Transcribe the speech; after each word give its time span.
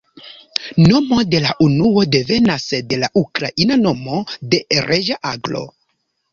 Nomo 0.85 1.19
de 1.33 1.41
la 1.43 1.51
unuo 1.65 2.07
devenas 2.15 2.67
de 2.95 3.01
la 3.03 3.11
ukraina 3.23 3.79
nomo 3.85 4.25
de 4.57 4.65
reĝa 4.91 5.23
aglo. 5.37 5.67